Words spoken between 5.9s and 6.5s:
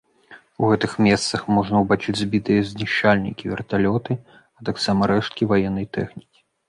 тэхнікі.